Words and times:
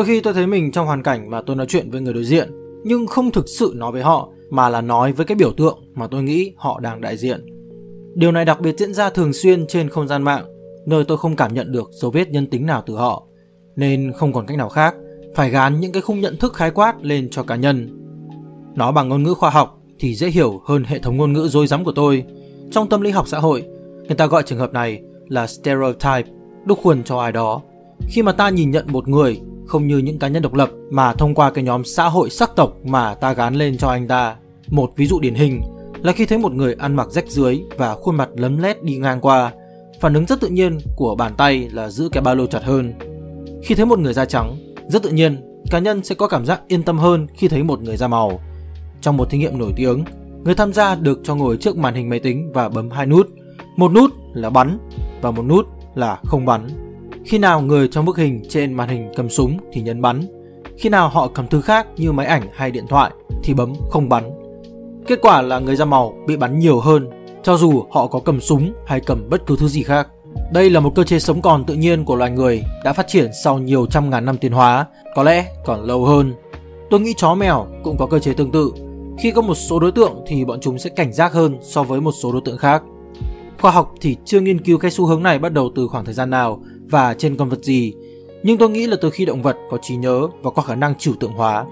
Đôi 0.00 0.06
khi 0.06 0.20
tôi 0.20 0.34
thấy 0.34 0.46
mình 0.46 0.72
trong 0.72 0.86
hoàn 0.86 1.02
cảnh 1.02 1.30
mà 1.30 1.40
tôi 1.40 1.56
nói 1.56 1.66
chuyện 1.68 1.90
với 1.90 2.00
người 2.00 2.12
đối 2.12 2.24
diện, 2.24 2.50
nhưng 2.84 3.06
không 3.06 3.30
thực 3.30 3.48
sự 3.48 3.72
nói 3.76 3.92
với 3.92 4.02
họ 4.02 4.28
mà 4.50 4.68
là 4.68 4.80
nói 4.80 5.12
với 5.12 5.26
cái 5.26 5.34
biểu 5.34 5.52
tượng 5.52 5.78
mà 5.94 6.06
tôi 6.06 6.22
nghĩ 6.22 6.52
họ 6.56 6.80
đang 6.80 7.00
đại 7.00 7.16
diện. 7.16 7.46
Điều 8.14 8.32
này 8.32 8.44
đặc 8.44 8.60
biệt 8.60 8.78
diễn 8.78 8.94
ra 8.94 9.10
thường 9.10 9.32
xuyên 9.32 9.66
trên 9.66 9.88
không 9.88 10.08
gian 10.08 10.22
mạng, 10.22 10.44
nơi 10.86 11.04
tôi 11.04 11.18
không 11.18 11.36
cảm 11.36 11.54
nhận 11.54 11.72
được 11.72 11.90
dấu 11.92 12.10
vết 12.10 12.30
nhân 12.30 12.46
tính 12.46 12.66
nào 12.66 12.82
từ 12.86 12.94
họ, 12.94 13.26
nên 13.76 14.12
không 14.12 14.32
còn 14.32 14.46
cách 14.46 14.56
nào 14.56 14.68
khác, 14.68 14.94
phải 15.34 15.50
gán 15.50 15.80
những 15.80 15.92
cái 15.92 16.02
khung 16.02 16.20
nhận 16.20 16.36
thức 16.36 16.54
khái 16.54 16.70
quát 16.70 16.94
lên 17.02 17.28
cho 17.30 17.42
cá 17.42 17.56
nhân. 17.56 17.88
Nói 18.74 18.92
bằng 18.92 19.08
ngôn 19.08 19.22
ngữ 19.22 19.34
khoa 19.34 19.50
học 19.50 19.78
thì 19.98 20.14
dễ 20.14 20.28
hiểu 20.28 20.60
hơn 20.64 20.84
hệ 20.84 20.98
thống 20.98 21.16
ngôn 21.16 21.32
ngữ 21.32 21.48
dối 21.48 21.66
rắm 21.66 21.84
của 21.84 21.92
tôi. 21.92 22.24
Trong 22.70 22.88
tâm 22.88 23.00
lý 23.00 23.10
học 23.10 23.28
xã 23.28 23.38
hội, 23.38 23.64
người 24.06 24.16
ta 24.16 24.26
gọi 24.26 24.42
trường 24.42 24.58
hợp 24.58 24.72
này 24.72 25.02
là 25.28 25.46
stereotype, 25.46 26.30
đúc 26.64 26.78
khuôn 26.82 27.02
cho 27.02 27.18
ai 27.18 27.32
đó. 27.32 27.62
Khi 28.08 28.22
mà 28.22 28.32
ta 28.32 28.48
nhìn 28.48 28.70
nhận 28.70 28.86
một 28.88 29.08
người 29.08 29.40
không 29.70 29.86
như 29.86 29.98
những 29.98 30.18
cá 30.18 30.28
nhân 30.28 30.42
độc 30.42 30.54
lập 30.54 30.70
mà 30.90 31.12
thông 31.12 31.34
qua 31.34 31.50
cái 31.50 31.64
nhóm 31.64 31.84
xã 31.84 32.08
hội 32.08 32.30
sắc 32.30 32.56
tộc 32.56 32.76
mà 32.84 33.14
ta 33.14 33.32
gán 33.32 33.54
lên 33.54 33.76
cho 33.76 33.88
anh 33.88 34.08
ta. 34.08 34.36
Một 34.68 34.92
ví 34.96 35.06
dụ 35.06 35.20
điển 35.20 35.34
hình 35.34 35.60
là 36.02 36.12
khi 36.12 36.26
thấy 36.26 36.38
một 36.38 36.52
người 36.52 36.74
ăn 36.78 36.96
mặc 36.96 37.10
rách 37.10 37.28
dưới 37.28 37.62
và 37.76 37.94
khuôn 37.94 38.16
mặt 38.16 38.28
lấm 38.34 38.58
lét 38.58 38.82
đi 38.82 38.96
ngang 38.96 39.20
qua, 39.20 39.52
phản 40.00 40.14
ứng 40.14 40.26
rất 40.26 40.40
tự 40.40 40.48
nhiên 40.48 40.78
của 40.96 41.14
bàn 41.14 41.32
tay 41.36 41.68
là 41.72 41.88
giữ 41.88 42.08
cái 42.12 42.22
ba 42.22 42.34
lô 42.34 42.46
chặt 42.46 42.62
hơn. 42.62 42.92
Khi 43.62 43.74
thấy 43.74 43.86
một 43.86 43.98
người 43.98 44.12
da 44.12 44.24
trắng, 44.24 44.56
rất 44.88 45.02
tự 45.02 45.10
nhiên, 45.10 45.62
cá 45.70 45.78
nhân 45.78 46.04
sẽ 46.04 46.14
có 46.14 46.28
cảm 46.28 46.46
giác 46.46 46.60
yên 46.68 46.82
tâm 46.82 46.98
hơn 46.98 47.26
khi 47.34 47.48
thấy 47.48 47.62
một 47.62 47.82
người 47.82 47.96
da 47.96 48.08
màu. 48.08 48.40
Trong 49.00 49.16
một 49.16 49.30
thí 49.30 49.38
nghiệm 49.38 49.58
nổi 49.58 49.72
tiếng, 49.76 50.04
người 50.44 50.54
tham 50.54 50.72
gia 50.72 50.94
được 50.94 51.20
cho 51.24 51.34
ngồi 51.34 51.56
trước 51.56 51.76
màn 51.76 51.94
hình 51.94 52.08
máy 52.08 52.18
tính 52.18 52.52
và 52.54 52.68
bấm 52.68 52.90
hai 52.90 53.06
nút. 53.06 53.28
Một 53.76 53.92
nút 53.92 54.10
là 54.34 54.50
bắn 54.50 54.78
và 55.22 55.30
một 55.30 55.42
nút 55.42 55.66
là 55.94 56.18
không 56.24 56.46
bắn. 56.46 56.68
Khi 57.30 57.38
nào 57.38 57.60
người 57.60 57.88
trong 57.88 58.04
bức 58.04 58.16
hình 58.16 58.42
trên 58.48 58.74
màn 58.74 58.88
hình 58.88 59.08
cầm 59.16 59.28
súng 59.28 59.58
thì 59.72 59.80
nhấn 59.80 60.02
bắn. 60.02 60.22
Khi 60.76 60.88
nào 60.88 61.08
họ 61.08 61.28
cầm 61.28 61.46
thứ 61.46 61.60
khác 61.60 61.86
như 61.96 62.12
máy 62.12 62.26
ảnh 62.26 62.42
hay 62.52 62.70
điện 62.70 62.86
thoại 62.88 63.10
thì 63.42 63.54
bấm 63.54 63.72
không 63.90 64.08
bắn. 64.08 64.30
Kết 65.06 65.18
quả 65.22 65.42
là 65.42 65.58
người 65.58 65.76
da 65.76 65.84
màu 65.84 66.14
bị 66.26 66.36
bắn 66.36 66.58
nhiều 66.58 66.80
hơn 66.80 67.10
cho 67.42 67.56
dù 67.56 67.84
họ 67.90 68.06
có 68.06 68.20
cầm 68.24 68.40
súng 68.40 68.72
hay 68.86 69.00
cầm 69.00 69.28
bất 69.30 69.46
cứ 69.46 69.56
thứ 69.58 69.68
gì 69.68 69.82
khác. 69.82 70.08
Đây 70.52 70.70
là 70.70 70.80
một 70.80 70.92
cơ 70.94 71.04
chế 71.04 71.18
sống 71.18 71.42
còn 71.42 71.64
tự 71.64 71.74
nhiên 71.74 72.04
của 72.04 72.16
loài 72.16 72.30
người 72.30 72.62
đã 72.84 72.92
phát 72.92 73.08
triển 73.08 73.30
sau 73.44 73.58
nhiều 73.58 73.86
trăm 73.86 74.10
ngàn 74.10 74.24
năm 74.24 74.38
tiến 74.38 74.52
hóa, 74.52 74.86
có 75.14 75.22
lẽ 75.22 75.46
còn 75.64 75.84
lâu 75.84 76.04
hơn. 76.04 76.34
Tôi 76.90 77.00
nghĩ 77.00 77.14
chó 77.16 77.34
mèo 77.34 77.66
cũng 77.84 77.96
có 77.98 78.06
cơ 78.06 78.18
chế 78.18 78.32
tương 78.32 78.50
tự. 78.50 78.72
Khi 79.18 79.30
có 79.30 79.42
một 79.42 79.54
số 79.54 79.78
đối 79.78 79.92
tượng 79.92 80.24
thì 80.26 80.44
bọn 80.44 80.60
chúng 80.60 80.78
sẽ 80.78 80.90
cảnh 80.90 81.12
giác 81.12 81.32
hơn 81.32 81.58
so 81.62 81.82
với 81.82 82.00
một 82.00 82.12
số 82.12 82.32
đối 82.32 82.42
tượng 82.44 82.58
khác. 82.58 82.82
Khoa 83.60 83.70
học 83.70 83.92
thì 84.00 84.16
chưa 84.24 84.40
nghiên 84.40 84.60
cứu 84.60 84.78
cái 84.78 84.90
xu 84.90 85.06
hướng 85.06 85.22
này 85.22 85.38
bắt 85.38 85.52
đầu 85.52 85.70
từ 85.74 85.88
khoảng 85.88 86.04
thời 86.04 86.14
gian 86.14 86.30
nào 86.30 86.62
và 86.90 87.14
trên 87.14 87.36
con 87.36 87.48
vật 87.48 87.64
gì, 87.64 87.94
nhưng 88.42 88.58
tôi 88.58 88.70
nghĩ 88.70 88.86
là 88.86 88.96
từ 89.00 89.10
khi 89.10 89.24
động 89.24 89.42
vật 89.42 89.56
có 89.70 89.78
trí 89.82 89.96
nhớ 89.96 90.28
và 90.42 90.50
có 90.50 90.62
khả 90.62 90.74
năng 90.74 90.94
trừu 90.94 91.14
tượng 91.20 91.32
hóa. 91.32 91.64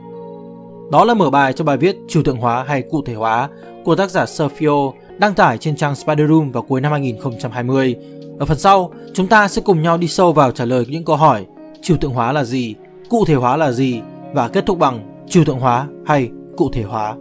Đó 0.92 1.04
là 1.04 1.14
mở 1.14 1.30
bài 1.30 1.52
cho 1.52 1.64
bài 1.64 1.76
viết 1.76 1.96
trừu 2.08 2.22
tượng 2.22 2.36
hóa 2.36 2.64
hay 2.68 2.82
cụ 2.82 3.02
thể 3.06 3.14
hóa 3.14 3.48
của 3.84 3.96
tác 3.96 4.10
giả 4.10 4.26
Sergio 4.26 4.92
đăng 5.18 5.34
tải 5.34 5.58
trên 5.58 5.76
trang 5.76 5.94
Spider 5.94 6.28
Room 6.28 6.52
vào 6.52 6.62
cuối 6.62 6.80
năm 6.80 6.92
2020. 6.92 7.96
Ở 8.38 8.46
phần 8.46 8.58
sau, 8.58 8.92
chúng 9.14 9.26
ta 9.26 9.48
sẽ 9.48 9.62
cùng 9.64 9.82
nhau 9.82 9.98
đi 9.98 10.08
sâu 10.08 10.32
vào 10.32 10.50
trả 10.50 10.64
lời 10.64 10.86
những 10.88 11.04
câu 11.04 11.16
hỏi 11.16 11.46
trừu 11.82 11.96
tượng 11.96 12.12
hóa 12.12 12.32
là 12.32 12.44
gì, 12.44 12.74
cụ 13.08 13.24
thể 13.24 13.34
hóa 13.34 13.56
là 13.56 13.72
gì 13.72 14.00
và 14.34 14.48
kết 14.48 14.66
thúc 14.66 14.78
bằng 14.78 15.24
trừu 15.28 15.44
tượng 15.44 15.60
hóa 15.60 15.86
hay 16.06 16.30
cụ 16.56 16.70
thể 16.72 16.82
hóa. 16.82 17.16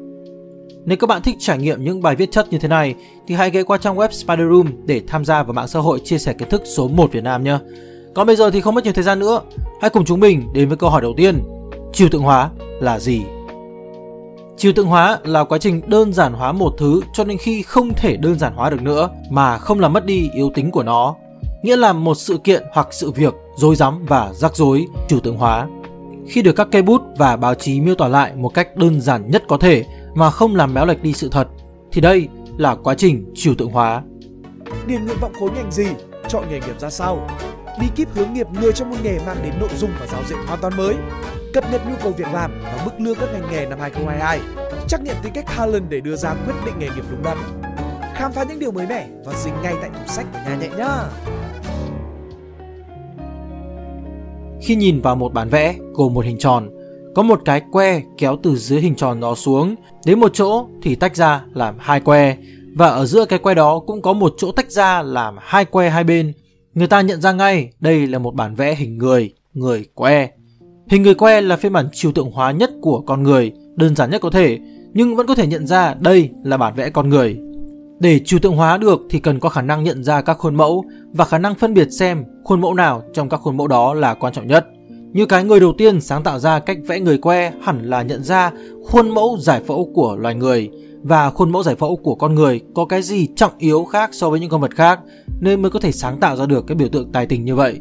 Nếu 0.88 0.98
các 0.98 1.08
bạn 1.08 1.22
thích 1.22 1.36
trải 1.40 1.58
nghiệm 1.58 1.84
những 1.84 2.02
bài 2.02 2.16
viết 2.16 2.32
chất 2.32 2.48
như 2.52 2.58
thế 2.58 2.68
này 2.68 2.96
thì 3.28 3.36
hãy 3.36 3.50
ghé 3.50 3.64
qua 3.64 3.78
trang 3.78 3.96
web 3.96 4.12
Spider 4.12 4.48
Room 4.52 4.68
để 4.86 5.02
tham 5.08 5.26
gia 5.26 5.44
vào 5.44 5.54
mạng 5.54 5.68
xã 5.68 5.80
hội 5.80 6.00
chia 6.04 6.18
sẻ 6.18 6.34
kiến 6.34 6.50
thức 6.50 6.62
số 6.66 6.88
1 6.88 7.12
Việt 7.12 7.24
Nam 7.24 7.44
nhé. 7.44 7.58
Còn 8.14 8.28
bây 8.28 8.36
giờ 8.36 8.52
thì 8.52 8.62
không 8.62 8.76
mất 8.76 8.84
nhiều 8.84 8.94
thời 8.94 9.04
gian 9.04 9.20
nữa, 9.20 9.42
hãy 9.82 9.90
cùng 9.90 10.06
chúng 10.06 10.20
mình 10.20 10.44
đến 10.54 10.68
với 10.68 10.78
câu 10.78 10.90
hỏi 10.90 11.02
đầu 11.02 11.14
tiên. 11.18 11.44
Chiều 11.94 12.08
tượng 12.12 12.22
hóa 12.22 12.50
là 12.82 13.00
gì? 13.00 13.22
Chiều 14.58 14.74
tượng 14.74 14.88
hóa 14.88 15.20
là 15.24 15.44
quá 15.44 15.58
trình 15.58 15.82
đơn 15.88 16.14
giản 16.14 16.34
hóa 16.34 16.52
một 16.52 16.74
thứ 16.78 17.02
cho 17.14 17.24
đến 17.24 17.38
khi 17.38 17.62
không 17.62 17.94
thể 17.94 18.18
đơn 18.18 18.40
giản 18.40 18.54
hóa 18.56 18.70
được 18.70 18.82
nữa 18.82 19.10
mà 19.30 19.58
không 19.58 19.80
làm 19.80 19.94
mất 19.94 20.06
đi 20.06 20.30
yếu 20.34 20.52
tính 20.56 20.72
của 20.72 20.84
nó. 20.84 21.16
Nghĩa 21.64 21.76
là 21.76 21.94
một 21.94 22.16
sự 22.16 22.38
kiện 22.38 22.64
hoặc 22.72 22.88
sự 22.92 23.12
việc 23.12 23.34
rối 23.56 23.76
rắm 23.76 24.06
và 24.06 24.34
rắc 24.34 24.56
rối 24.56 24.86
trừu 25.08 25.20
tượng 25.20 25.38
hóa. 25.38 25.68
Khi 26.28 26.42
được 26.42 26.54
các 26.54 26.68
cây 26.72 26.82
bút 26.82 27.02
và 27.18 27.36
báo 27.36 27.56
chí 27.56 27.82
miêu 27.82 27.96
tả 27.96 28.08
lại 28.08 28.36
một 28.36 28.50
cách 28.50 28.76
đơn 28.76 29.02
giản 29.02 29.32
nhất 29.32 29.44
có 29.48 29.58
thể 29.58 29.86
mà 30.18 30.32
không 30.32 30.56
làm 30.56 30.74
méo 30.74 30.86
lệch 30.86 31.04
đi 31.04 31.14
sự 31.14 31.30
thật 31.32 31.48
thì 31.92 32.02
đây 32.02 32.28
là 32.58 32.76
quá 32.76 32.96
trình 32.98 33.32
trừu 33.36 33.56
tượng 33.56 33.72
hóa. 33.72 34.04
Điền 34.88 35.06
nguyện 35.06 35.18
vọng 35.22 35.34
khối 35.40 35.50
ngành 35.52 35.72
gì, 35.72 35.88
chọn 36.28 36.44
nghề 36.50 36.60
nghiệp 36.60 36.80
ra 36.80 36.90
sao, 36.90 37.28
bí 37.80 37.88
kíp 37.96 38.08
hướng 38.16 38.34
nghiệp 38.34 38.48
người 38.62 38.74
trong 38.74 38.90
môn 38.90 39.00
nghề 39.04 39.20
mang 39.26 39.38
đến 39.44 39.54
nội 39.60 39.70
dung 39.78 39.90
và 40.00 40.08
giáo 40.08 40.22
diện 40.30 40.38
hoàn 40.48 40.60
toàn 40.62 40.78
mới, 40.78 40.96
cập 41.54 41.72
nhật 41.72 41.82
nhu 41.90 41.96
cầu 42.04 42.12
việc 42.12 42.28
làm 42.34 42.52
và 42.64 42.82
mức 42.86 42.92
lương 43.00 43.16
các 43.20 43.30
ngành 43.34 43.52
nghề 43.52 43.66
năm 43.66 43.80
2022, 43.80 44.40
trắc 44.88 45.02
nghiệm 45.02 45.16
tính 45.24 45.34
cách 45.34 45.46
Talent 45.58 45.90
để 45.90 46.00
đưa 46.00 46.16
ra 46.16 46.34
quyết 46.34 46.54
định 46.66 46.76
nghề 46.80 46.88
nghiệp 46.88 47.06
đúng 47.12 47.24
đắn. 47.24 47.38
Khám 48.16 48.32
phá 48.32 48.44
những 48.44 48.60
điều 48.60 48.72
mới 48.72 48.88
mẻ 48.88 49.08
và 49.26 49.34
dính 49.34 49.54
ngay 49.64 49.74
tại 49.82 49.90
tủ 49.90 50.08
sách 50.08 50.26
của 50.34 50.40
nhà 50.46 50.56
nhẹ 50.56 50.70
nhá. 50.78 51.04
Khi 54.62 54.76
nhìn 54.76 55.02
vào 55.02 55.16
một 55.16 55.34
bản 55.34 55.50
vẽ 55.50 55.76
gồm 55.94 56.14
một 56.14 56.26
hình 56.26 56.38
tròn, 56.38 56.70
có 57.18 57.24
một 57.24 57.42
cái 57.46 57.62
que 57.72 58.02
kéo 58.18 58.38
từ 58.44 58.56
dưới 58.56 58.82
hình 58.82 58.96
tròn 58.96 59.20
đó 59.20 59.36
xuống 59.36 59.76
đến 60.06 60.20
một 60.20 60.32
chỗ 60.34 60.68
thì 60.82 60.96
tách 60.96 61.16
ra 61.16 61.44
làm 61.54 61.76
hai 61.80 62.00
que 62.00 62.38
và 62.76 62.88
ở 62.88 63.06
giữa 63.06 63.26
cái 63.26 63.40
que 63.40 63.54
đó 63.54 63.80
cũng 63.80 64.02
có 64.02 64.14
một 64.14 64.34
chỗ 64.38 64.52
tách 64.52 64.72
ra 64.72 65.02
làm 65.02 65.36
hai 65.40 65.66
que 65.66 65.90
hai 65.90 66.04
bên. 66.04 66.34
Người 66.74 66.88
ta 66.88 67.02
nhận 67.02 67.22
ra 67.22 67.32
ngay 67.32 67.70
đây 67.80 68.08
là 68.08 68.20
một 68.20 68.36
bản 68.36 68.56
vẽ 68.56 68.76
hình 68.76 68.98
người, 68.98 69.34
người 69.54 69.86
que. 69.96 70.30
Hình 70.90 71.04
người 71.04 71.14
que 71.14 71.42
là 71.42 71.58
phiên 71.58 71.74
bản 71.74 71.90
trừu 71.94 72.12
tượng 72.12 72.32
hóa 72.32 72.52
nhất 72.52 72.72
của 72.82 73.02
con 73.02 73.24
người, 73.24 73.52
đơn 73.76 73.96
giản 73.96 74.10
nhất 74.10 74.22
có 74.22 74.30
thể, 74.30 74.60
nhưng 74.94 75.16
vẫn 75.16 75.28
có 75.28 75.36
thể 75.36 75.48
nhận 75.48 75.68
ra 75.68 75.96
đây 76.00 76.30
là 76.44 76.58
bản 76.58 76.74
vẽ 76.76 76.90
con 76.90 77.10
người. 77.10 77.40
Để 78.00 78.20
trừu 78.26 78.40
tượng 78.40 78.56
hóa 78.56 78.78
được 78.78 79.02
thì 79.10 79.20
cần 79.20 79.40
có 79.40 79.50
khả 79.50 79.62
năng 79.62 79.84
nhận 79.84 80.04
ra 80.04 80.22
các 80.22 80.38
khuôn 80.38 80.56
mẫu 80.56 80.86
và 81.14 81.26
khả 81.26 81.38
năng 81.38 81.56
phân 81.56 81.74
biệt 81.74 81.88
xem 81.92 82.24
khuôn 82.44 82.62
mẫu 82.62 82.74
nào 82.74 83.04
trong 83.14 83.30
các 83.30 83.38
khuôn 83.38 83.58
mẫu 83.58 83.68
đó 83.68 83.94
là 83.94 84.14
quan 84.14 84.34
trọng 84.34 84.48
nhất. 84.48 84.66
Như 85.14 85.26
cái 85.26 85.44
người 85.44 85.60
đầu 85.60 85.74
tiên 85.74 86.02
sáng 86.02 86.24
tạo 86.24 86.40
ra 86.40 86.60
cách 86.60 86.78
vẽ 86.88 87.00
người 87.00 87.18
que 87.18 87.54
hẳn 87.62 87.90
là 87.90 88.02
nhận 88.02 88.24
ra 88.24 88.52
khuôn 88.84 89.10
mẫu 89.10 89.38
giải 89.40 89.62
phẫu 89.68 89.92
của 89.94 90.16
loài 90.16 90.36
người 90.36 90.70
và 91.04 91.30
khuôn 91.30 91.52
mẫu 91.52 91.64
giải 91.64 91.76
phẫu 91.76 91.96
của 91.96 92.16
con 92.16 92.36
người 92.36 92.62
có 92.74 92.86
cái 92.86 93.02
gì 93.02 93.28
trọng 93.36 93.52
yếu 93.58 93.86
khác 93.86 94.10
so 94.14 94.30
với 94.30 94.40
những 94.40 94.50
con 94.50 94.62
vật 94.62 94.76
khác 94.76 95.00
nên 95.40 95.62
mới 95.62 95.72
có 95.72 95.80
thể 95.80 95.92
sáng 95.92 96.20
tạo 96.20 96.36
ra 96.36 96.46
được 96.46 96.68
cái 96.68 96.76
biểu 96.76 96.90
tượng 96.90 97.12
tài 97.12 97.26
tình 97.26 97.46
như 97.46 97.56
vậy. 97.56 97.80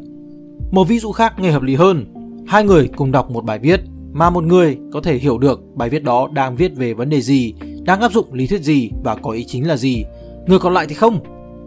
Một 0.71 0.83
ví 0.87 0.99
dụ 0.99 1.11
khác 1.11 1.39
nghe 1.39 1.51
hợp 1.51 1.63
lý 1.63 1.75
hơn, 1.75 2.05
hai 2.47 2.63
người 2.63 2.89
cùng 2.95 3.11
đọc 3.11 3.31
một 3.31 3.45
bài 3.45 3.59
viết 3.59 3.79
mà 4.11 4.29
một 4.29 4.43
người 4.43 4.77
có 4.93 5.01
thể 5.01 5.17
hiểu 5.17 5.37
được 5.37 5.61
bài 5.75 5.89
viết 5.89 6.03
đó 6.03 6.29
đang 6.33 6.55
viết 6.55 6.75
về 6.75 6.93
vấn 6.93 7.09
đề 7.09 7.21
gì, 7.21 7.53
đang 7.85 8.01
áp 8.01 8.11
dụng 8.11 8.33
lý 8.33 8.47
thuyết 8.47 8.61
gì 8.61 8.91
và 9.03 9.15
có 9.15 9.31
ý 9.31 9.45
chính 9.45 9.67
là 9.67 9.77
gì. 9.77 10.03
Người 10.47 10.59
còn 10.59 10.73
lại 10.73 10.85
thì 10.89 10.95
không. 10.95 11.19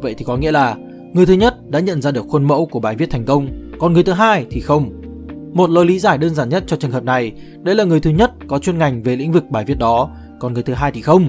Vậy 0.02 0.14
thì 0.14 0.24
có 0.24 0.36
nghĩa 0.36 0.52
là 0.52 0.76
người 1.12 1.26
thứ 1.26 1.32
nhất 1.32 1.70
đã 1.70 1.80
nhận 1.80 2.02
ra 2.02 2.10
được 2.10 2.26
khuôn 2.28 2.44
mẫu 2.44 2.66
của 2.66 2.80
bài 2.80 2.96
viết 2.96 3.10
thành 3.10 3.24
công, 3.24 3.48
còn 3.78 3.92
người 3.92 4.02
thứ 4.02 4.12
hai 4.12 4.46
thì 4.50 4.60
không. 4.60 4.99
Một 5.52 5.70
lời 5.70 5.84
lý 5.84 5.98
giải 5.98 6.18
đơn 6.18 6.34
giản 6.34 6.48
nhất 6.48 6.64
cho 6.66 6.76
trường 6.76 6.90
hợp 6.90 7.04
này, 7.04 7.32
đấy 7.62 7.74
là 7.74 7.84
người 7.84 8.00
thứ 8.00 8.10
nhất 8.10 8.30
có 8.48 8.58
chuyên 8.58 8.78
ngành 8.78 9.02
về 9.02 9.16
lĩnh 9.16 9.32
vực 9.32 9.44
bài 9.50 9.64
viết 9.64 9.78
đó, 9.78 10.10
còn 10.40 10.54
người 10.54 10.62
thứ 10.62 10.74
hai 10.74 10.92
thì 10.92 11.02
không. 11.02 11.28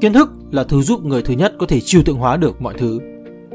Kiến 0.00 0.12
thức 0.12 0.30
là 0.50 0.64
thứ 0.64 0.82
giúp 0.82 1.04
người 1.04 1.22
thứ 1.22 1.34
nhất 1.34 1.54
có 1.58 1.66
thể 1.66 1.80
trừu 1.80 2.02
tượng 2.02 2.18
hóa 2.18 2.36
được 2.36 2.62
mọi 2.62 2.74
thứ. 2.78 2.98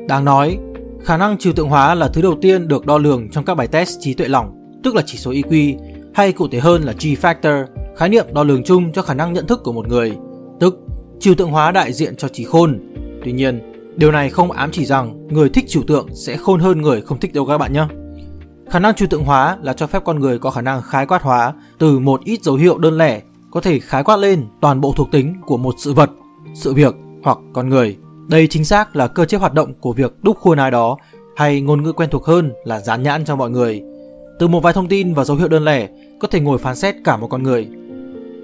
Đáng 0.07 0.25
nói, 0.25 0.57
khả 1.03 1.17
năng 1.17 1.37
trừu 1.37 1.53
tượng 1.53 1.69
hóa 1.69 1.95
là 1.95 2.07
thứ 2.07 2.21
đầu 2.21 2.35
tiên 2.41 2.67
được 2.67 2.85
đo 2.85 2.97
lường 2.97 3.29
trong 3.29 3.45
các 3.45 3.55
bài 3.55 3.67
test 3.67 3.97
trí 4.01 4.13
tuệ 4.13 4.27
lỏng, 4.27 4.79
tức 4.83 4.95
là 4.95 5.01
chỉ 5.05 5.17
số 5.17 5.31
EQ, 5.31 5.77
hay 6.13 6.31
cụ 6.31 6.47
thể 6.47 6.59
hơn 6.59 6.83
là 6.83 6.93
G-factor, 6.99 7.65
khái 7.97 8.09
niệm 8.09 8.25
đo 8.33 8.43
lường 8.43 8.63
chung 8.63 8.91
cho 8.91 9.01
khả 9.01 9.13
năng 9.13 9.33
nhận 9.33 9.47
thức 9.47 9.61
của 9.63 9.71
một 9.71 9.87
người, 9.87 10.13
tức 10.59 10.79
trừu 11.19 11.35
tượng 11.35 11.51
hóa 11.51 11.71
đại 11.71 11.93
diện 11.93 12.15
cho 12.15 12.27
trí 12.27 12.43
khôn. 12.43 12.79
Tuy 13.23 13.31
nhiên, 13.31 13.73
điều 13.95 14.11
này 14.11 14.29
không 14.29 14.51
ám 14.51 14.69
chỉ 14.71 14.85
rằng 14.85 15.27
người 15.27 15.49
thích 15.49 15.65
trừu 15.67 15.83
tượng 15.83 16.07
sẽ 16.13 16.37
khôn 16.37 16.59
hơn 16.59 16.81
người 16.81 17.01
không 17.01 17.19
thích 17.19 17.33
đâu 17.33 17.45
các 17.45 17.57
bạn 17.57 17.73
nhé. 17.73 17.85
Khả 18.75 18.79
năng 18.79 18.95
trừu 18.95 19.07
tượng 19.07 19.23
hóa 19.23 19.57
là 19.61 19.73
cho 19.73 19.87
phép 19.87 20.03
con 20.05 20.19
người 20.19 20.39
có 20.39 20.51
khả 20.51 20.61
năng 20.61 20.81
khái 20.81 21.05
quát 21.05 21.21
hóa 21.21 21.53
từ 21.77 21.99
một 21.99 22.23
ít 22.23 22.43
dấu 22.43 22.55
hiệu 22.55 22.77
đơn 22.77 22.97
lẻ 22.97 23.21
có 23.51 23.61
thể 23.61 23.79
khái 23.79 24.03
quát 24.03 24.17
lên 24.17 24.45
toàn 24.61 24.81
bộ 24.81 24.93
thuộc 24.95 25.11
tính 25.11 25.35
của 25.45 25.57
một 25.57 25.75
sự 25.77 25.93
vật, 25.93 26.09
sự 26.53 26.73
việc 26.73 26.95
hoặc 27.23 27.37
con 27.53 27.69
người. 27.69 27.97
Đây 28.27 28.47
chính 28.47 28.65
xác 28.65 28.95
là 28.95 29.07
cơ 29.07 29.25
chế 29.25 29.37
hoạt 29.37 29.53
động 29.53 29.73
của 29.81 29.93
việc 29.93 30.13
đúc 30.21 30.37
khuôn 30.39 30.57
ai 30.57 30.71
đó 30.71 30.97
hay 31.35 31.61
ngôn 31.61 31.83
ngữ 31.83 31.91
quen 31.91 32.09
thuộc 32.11 32.25
hơn 32.25 32.51
là 32.63 32.79
dán 32.79 33.03
nhãn 33.03 33.25
cho 33.25 33.35
mọi 33.35 33.49
người. 33.49 33.81
Từ 34.39 34.47
một 34.47 34.63
vài 34.63 34.73
thông 34.73 34.87
tin 34.87 35.13
và 35.13 35.23
dấu 35.23 35.37
hiệu 35.37 35.47
đơn 35.47 35.65
lẻ 35.65 35.89
có 36.19 36.27
thể 36.27 36.39
ngồi 36.39 36.57
phán 36.57 36.75
xét 36.75 36.95
cả 37.03 37.17
một 37.17 37.27
con 37.27 37.43
người. 37.43 37.67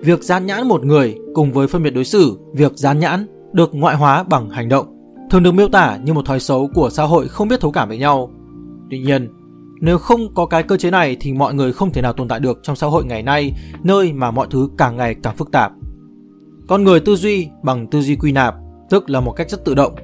Việc 0.01 0.23
dán 0.23 0.45
nhãn 0.45 0.67
một 0.67 0.85
người 0.85 1.15
cùng 1.33 1.51
với 1.51 1.67
phân 1.67 1.83
biệt 1.83 1.91
đối 1.91 2.05
xử, 2.05 2.37
việc 2.53 2.71
dán 2.75 2.99
nhãn 2.99 3.27
được 3.53 3.69
ngoại 3.73 3.95
hóa 3.95 4.23
bằng 4.23 4.49
hành 4.49 4.69
động, 4.69 4.85
thường 5.29 5.43
được 5.43 5.51
miêu 5.51 5.67
tả 5.67 5.97
như 6.03 6.13
một 6.13 6.25
thói 6.25 6.39
xấu 6.39 6.69
của 6.73 6.89
xã 6.89 7.03
hội 7.03 7.27
không 7.27 7.47
biết 7.47 7.59
thấu 7.59 7.71
cảm 7.71 7.87
với 7.87 7.97
nhau. 7.97 8.31
Tuy 8.89 8.99
nhiên, 8.99 9.29
nếu 9.81 9.97
không 9.97 10.33
có 10.33 10.45
cái 10.45 10.63
cơ 10.63 10.77
chế 10.77 10.91
này 10.91 11.17
thì 11.19 11.33
mọi 11.33 11.53
người 11.53 11.73
không 11.73 11.91
thể 11.91 12.01
nào 12.01 12.13
tồn 12.13 12.27
tại 12.27 12.39
được 12.39 12.59
trong 12.63 12.75
xã 12.75 12.87
hội 12.87 13.05
ngày 13.05 13.23
nay, 13.23 13.53
nơi 13.83 14.13
mà 14.13 14.31
mọi 14.31 14.47
thứ 14.51 14.69
càng 14.77 14.97
ngày 14.97 15.15
càng 15.23 15.37
phức 15.37 15.51
tạp. 15.51 15.71
Con 16.67 16.83
người 16.83 16.99
tư 16.99 17.15
duy 17.15 17.47
bằng 17.63 17.87
tư 17.87 18.01
duy 18.01 18.15
quy 18.15 18.31
nạp, 18.31 18.55
tức 18.89 19.09
là 19.09 19.19
một 19.19 19.31
cách 19.31 19.49
rất 19.49 19.65
tự 19.65 19.75
động. 19.75 19.95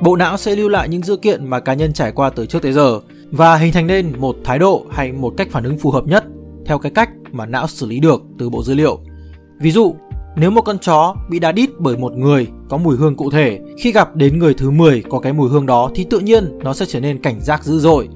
Bộ 0.00 0.16
não 0.16 0.36
sẽ 0.36 0.56
lưu 0.56 0.68
lại 0.68 0.88
những 0.88 1.02
dữ 1.02 1.16
kiện 1.16 1.50
mà 1.50 1.60
cá 1.60 1.74
nhân 1.74 1.92
trải 1.92 2.12
qua 2.12 2.30
từ 2.30 2.46
trước 2.46 2.62
tới 2.62 2.72
giờ 2.72 3.00
và 3.30 3.56
hình 3.56 3.72
thành 3.72 3.86
nên 3.86 4.12
một 4.18 4.36
thái 4.44 4.58
độ 4.58 4.86
hay 4.90 5.12
một 5.12 5.34
cách 5.36 5.48
phản 5.50 5.64
ứng 5.64 5.78
phù 5.78 5.90
hợp 5.90 6.06
nhất. 6.06 6.24
theo 6.66 6.78
cái 6.78 6.92
cách 6.92 7.10
mà 7.32 7.46
não 7.46 7.66
xử 7.66 7.86
lý 7.86 8.00
được 8.00 8.22
từ 8.38 8.50
bộ 8.50 8.62
dữ 8.62 8.74
liệu. 8.74 8.98
Ví 9.60 9.70
dụ, 9.70 9.94
nếu 10.36 10.50
một 10.50 10.62
con 10.62 10.78
chó 10.78 11.14
bị 11.30 11.38
đá 11.38 11.52
đít 11.52 11.70
bởi 11.78 11.96
một 11.96 12.12
người 12.12 12.46
có 12.68 12.76
mùi 12.76 12.96
hương 12.96 13.16
cụ 13.16 13.30
thể, 13.30 13.60
khi 13.78 13.92
gặp 13.92 14.16
đến 14.16 14.38
người 14.38 14.54
thứ 14.54 14.70
10 14.70 15.02
có 15.10 15.18
cái 15.18 15.32
mùi 15.32 15.48
hương 15.48 15.66
đó 15.66 15.90
thì 15.94 16.04
tự 16.04 16.18
nhiên 16.18 16.58
nó 16.62 16.74
sẽ 16.74 16.86
trở 16.88 17.00
nên 17.00 17.18
cảnh 17.18 17.40
giác 17.40 17.64
dữ 17.64 17.78
dội. 17.78 18.08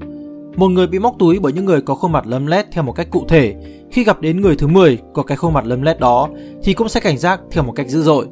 Một 0.55 0.67
người 0.67 0.87
bị 0.87 0.99
móc 0.99 1.15
túi 1.19 1.39
bởi 1.39 1.53
những 1.53 1.65
người 1.65 1.81
có 1.81 1.95
khuôn 1.95 2.11
mặt 2.11 2.27
lấm 2.27 2.47
lét 2.47 2.65
theo 2.71 2.83
một 2.83 2.91
cách 2.91 3.09
cụ 3.09 3.25
thể, 3.27 3.55
khi 3.91 4.03
gặp 4.03 4.21
đến 4.21 4.41
người 4.41 4.55
thứ 4.55 4.67
10 4.67 4.97
có 5.13 5.23
cái 5.23 5.37
khuôn 5.37 5.53
mặt 5.53 5.65
lấm 5.65 5.81
lét 5.81 5.99
đó 5.99 6.29
thì 6.63 6.73
cũng 6.73 6.89
sẽ 6.89 6.99
cảnh 6.99 7.17
giác 7.17 7.41
theo 7.51 7.63
một 7.63 7.73
cách 7.75 7.89
dữ 7.89 8.01
dội. 8.01 8.27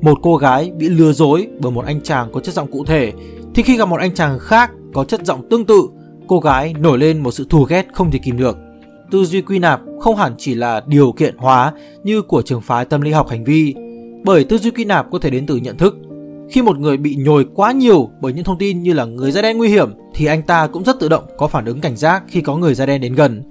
Một 0.00 0.18
cô 0.22 0.36
gái 0.36 0.72
bị 0.76 0.88
lừa 0.88 1.12
dối 1.12 1.48
bởi 1.60 1.72
một 1.72 1.84
anh 1.86 2.00
chàng 2.00 2.32
có 2.32 2.40
chất 2.40 2.54
giọng 2.54 2.70
cụ 2.70 2.84
thể 2.84 3.12
thì 3.54 3.62
khi 3.62 3.76
gặp 3.76 3.84
một 3.84 4.00
anh 4.00 4.14
chàng 4.14 4.38
khác 4.38 4.70
có 4.94 5.04
chất 5.04 5.26
giọng 5.26 5.48
tương 5.48 5.64
tự, 5.64 5.82
cô 6.26 6.40
gái 6.40 6.74
nổi 6.78 6.98
lên 6.98 7.22
một 7.22 7.30
sự 7.30 7.46
thù 7.50 7.64
ghét 7.64 7.86
không 7.92 8.10
thể 8.10 8.18
kìm 8.18 8.36
được. 8.36 8.58
Tư 9.10 9.24
duy 9.24 9.42
quy 9.42 9.58
nạp 9.58 9.80
không 10.00 10.16
hẳn 10.16 10.34
chỉ 10.38 10.54
là 10.54 10.82
điều 10.86 11.12
kiện 11.12 11.36
hóa 11.36 11.72
như 12.04 12.22
của 12.22 12.42
trường 12.42 12.60
phái 12.60 12.84
tâm 12.84 13.00
lý 13.00 13.10
học 13.10 13.28
hành 13.28 13.44
vi, 13.44 13.74
bởi 14.24 14.44
tư 14.44 14.58
duy 14.58 14.70
quy 14.70 14.84
nạp 14.84 15.10
có 15.10 15.18
thể 15.18 15.30
đến 15.30 15.46
từ 15.46 15.56
nhận 15.56 15.76
thức. 15.76 15.96
Khi 16.50 16.62
một 16.62 16.78
người 16.78 16.96
bị 16.96 17.16
nhồi 17.16 17.46
quá 17.54 17.72
nhiều 17.72 18.10
bởi 18.20 18.32
những 18.32 18.44
thông 18.44 18.58
tin 18.58 18.82
như 18.82 18.92
là 18.92 19.04
người 19.04 19.32
da 19.32 19.42
đen 19.42 19.58
nguy 19.58 19.68
hiểm 19.68 19.94
thì 20.14 20.26
anh 20.26 20.42
ta 20.42 20.66
cũng 20.66 20.84
rất 20.84 21.00
tự 21.00 21.08
động 21.08 21.24
có 21.38 21.48
phản 21.48 21.64
ứng 21.64 21.80
cảnh 21.80 21.96
giác 21.96 22.22
khi 22.28 22.40
có 22.40 22.56
người 22.56 22.74
da 22.74 22.86
đen 22.86 23.00
đến 23.00 23.14
gần. 23.14 23.42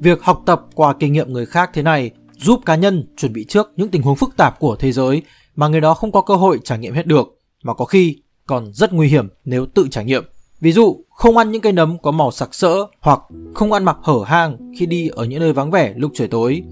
Việc 0.00 0.22
học 0.22 0.42
tập 0.46 0.62
qua 0.74 0.94
kinh 0.98 1.12
nghiệm 1.12 1.32
người 1.32 1.46
khác 1.46 1.70
thế 1.74 1.82
này 1.82 2.10
giúp 2.38 2.60
cá 2.66 2.74
nhân 2.74 3.06
chuẩn 3.16 3.32
bị 3.32 3.44
trước 3.44 3.72
những 3.76 3.88
tình 3.88 4.02
huống 4.02 4.16
phức 4.16 4.36
tạp 4.36 4.58
của 4.58 4.76
thế 4.76 4.92
giới 4.92 5.22
mà 5.56 5.68
người 5.68 5.80
đó 5.80 5.94
không 5.94 6.12
có 6.12 6.20
cơ 6.20 6.34
hội 6.34 6.60
trải 6.64 6.78
nghiệm 6.78 6.94
hết 6.94 7.06
được, 7.06 7.40
mà 7.62 7.74
có 7.74 7.84
khi 7.84 8.22
còn 8.46 8.72
rất 8.72 8.92
nguy 8.92 9.08
hiểm 9.08 9.28
nếu 9.44 9.66
tự 9.66 9.88
trải 9.90 10.04
nghiệm. 10.04 10.24
Ví 10.60 10.72
dụ, 10.72 11.04
không 11.10 11.36
ăn 11.36 11.52
những 11.52 11.62
cây 11.62 11.72
nấm 11.72 11.98
có 11.98 12.10
màu 12.10 12.30
sặc 12.30 12.54
sỡ 12.54 12.74
hoặc 13.00 13.20
không 13.54 13.72
ăn 13.72 13.84
mặc 13.84 13.96
hở 14.02 14.24
hang 14.26 14.72
khi 14.78 14.86
đi 14.86 15.08
ở 15.08 15.24
những 15.24 15.40
nơi 15.40 15.52
vắng 15.52 15.70
vẻ 15.70 15.94
lúc 15.96 16.12
trời 16.14 16.28
tối. 16.28 16.62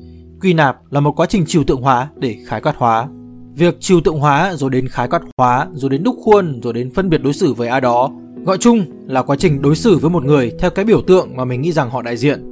Quy 0.40 0.52
nạp 0.52 0.92
là 0.92 1.00
một 1.00 1.12
quá 1.16 1.26
trình 1.26 1.44
trừu 1.46 1.64
tượng 1.64 1.80
hóa 1.80 2.10
để 2.16 2.36
khái 2.46 2.60
quát 2.60 2.76
hóa. 2.76 3.08
Việc 3.56 3.80
trừu 3.80 4.00
tượng 4.00 4.18
hóa 4.18 4.54
rồi 4.56 4.70
đến 4.70 4.88
khái 4.88 5.08
quát 5.08 5.22
hóa, 5.38 5.66
rồi 5.74 5.90
đến 5.90 6.02
đúc 6.02 6.16
khuôn, 6.24 6.60
rồi 6.62 6.72
đến 6.72 6.90
phân 6.94 7.10
biệt 7.10 7.18
đối 7.18 7.32
xử 7.32 7.54
với 7.54 7.68
ai 7.68 7.80
đó, 7.80 8.10
gọi 8.44 8.58
chung 8.58 8.84
là 9.06 9.22
quá 9.22 9.36
trình 9.36 9.62
đối 9.62 9.76
xử 9.76 9.98
với 9.98 10.10
một 10.10 10.24
người 10.24 10.52
theo 10.58 10.70
cái 10.70 10.84
biểu 10.84 11.02
tượng 11.02 11.36
mà 11.36 11.44
mình 11.44 11.62
nghĩ 11.62 11.72
rằng 11.72 11.90
họ 11.90 12.02
đại 12.02 12.16
diện. 12.16 12.44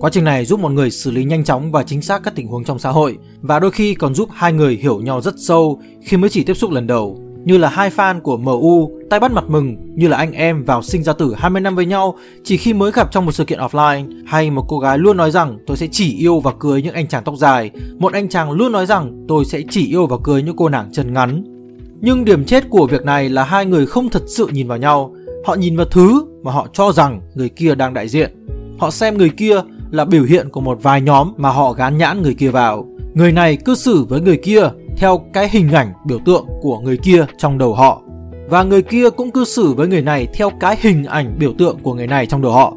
Quá 0.00 0.10
trình 0.10 0.24
này 0.24 0.44
giúp 0.44 0.60
một 0.60 0.68
người 0.68 0.90
xử 0.90 1.10
lý 1.10 1.24
nhanh 1.24 1.44
chóng 1.44 1.72
và 1.72 1.82
chính 1.82 2.02
xác 2.02 2.22
các 2.22 2.34
tình 2.36 2.48
huống 2.48 2.64
trong 2.64 2.78
xã 2.78 2.90
hội 2.90 3.18
và 3.40 3.60
đôi 3.60 3.70
khi 3.70 3.94
còn 3.94 4.14
giúp 4.14 4.28
hai 4.32 4.52
người 4.52 4.76
hiểu 4.76 5.00
nhau 5.00 5.20
rất 5.20 5.34
sâu 5.38 5.82
khi 6.04 6.16
mới 6.16 6.30
chỉ 6.30 6.44
tiếp 6.44 6.54
xúc 6.54 6.70
lần 6.70 6.86
đầu. 6.86 7.27
Như 7.44 7.58
là 7.58 7.68
hai 7.68 7.90
fan 7.90 8.20
của 8.20 8.36
MU 8.36 8.90
tay 9.10 9.20
bắt 9.20 9.32
mặt 9.32 9.44
mừng, 9.48 9.76
như 9.94 10.08
là 10.08 10.16
anh 10.16 10.32
em 10.32 10.64
vào 10.64 10.82
sinh 10.82 11.02
ra 11.02 11.12
tử 11.12 11.34
20 11.38 11.60
năm 11.60 11.76
với 11.76 11.86
nhau 11.86 12.16
chỉ 12.44 12.56
khi 12.56 12.72
mới 12.72 12.92
gặp 12.92 13.12
trong 13.12 13.24
một 13.24 13.32
sự 13.32 13.44
kiện 13.44 13.58
offline, 13.58 14.24
hay 14.26 14.50
một 14.50 14.64
cô 14.68 14.78
gái 14.78 14.98
luôn 14.98 15.16
nói 15.16 15.30
rằng 15.30 15.58
tôi 15.66 15.76
sẽ 15.76 15.86
chỉ 15.92 16.16
yêu 16.18 16.40
và 16.40 16.52
cưới 16.58 16.82
những 16.82 16.94
anh 16.94 17.08
chàng 17.08 17.24
tóc 17.24 17.34
dài, 17.36 17.70
một 17.98 18.12
anh 18.12 18.28
chàng 18.28 18.50
luôn 18.50 18.72
nói 18.72 18.86
rằng 18.86 19.24
tôi 19.28 19.44
sẽ 19.44 19.60
chỉ 19.70 19.86
yêu 19.86 20.06
và 20.06 20.16
cưới 20.24 20.42
những 20.42 20.56
cô 20.56 20.68
nàng 20.68 20.88
chân 20.92 21.14
ngắn. 21.14 21.44
Nhưng 22.00 22.24
điểm 22.24 22.44
chết 22.44 22.70
của 22.70 22.86
việc 22.86 23.04
này 23.04 23.28
là 23.28 23.44
hai 23.44 23.66
người 23.66 23.86
không 23.86 24.08
thật 24.08 24.22
sự 24.26 24.46
nhìn 24.52 24.68
vào 24.68 24.78
nhau, 24.78 25.14
họ 25.44 25.54
nhìn 25.54 25.76
vào 25.76 25.86
thứ 25.86 26.24
mà 26.42 26.52
họ 26.52 26.66
cho 26.72 26.92
rằng 26.92 27.20
người 27.34 27.48
kia 27.48 27.74
đang 27.74 27.94
đại 27.94 28.08
diện. 28.08 28.46
Họ 28.78 28.90
xem 28.90 29.18
người 29.18 29.30
kia 29.30 29.60
là 29.90 30.04
biểu 30.04 30.24
hiện 30.24 30.48
của 30.48 30.60
một 30.60 30.78
vài 30.82 31.00
nhóm 31.00 31.32
mà 31.36 31.50
họ 31.50 31.72
gán 31.72 31.98
nhãn 31.98 32.22
người 32.22 32.34
kia 32.34 32.48
vào. 32.48 32.86
Người 33.14 33.32
này 33.32 33.56
cư 33.56 33.74
xử 33.74 34.04
với 34.08 34.20
người 34.20 34.36
kia 34.36 34.70
theo 34.98 35.20
cái 35.32 35.48
hình 35.52 35.72
ảnh 35.72 35.92
biểu 36.04 36.18
tượng 36.18 36.46
của 36.60 36.78
người 36.78 36.96
kia 36.96 37.26
trong 37.36 37.58
đầu 37.58 37.74
họ. 37.74 38.02
Và 38.48 38.62
người 38.62 38.82
kia 38.82 39.10
cũng 39.10 39.30
cư 39.30 39.44
xử 39.44 39.72
với 39.72 39.88
người 39.88 40.02
này 40.02 40.26
theo 40.34 40.50
cái 40.60 40.76
hình 40.80 41.04
ảnh 41.04 41.36
biểu 41.38 41.52
tượng 41.58 41.78
của 41.82 41.94
người 41.94 42.06
này 42.06 42.26
trong 42.26 42.42
đầu 42.42 42.52
họ. 42.52 42.74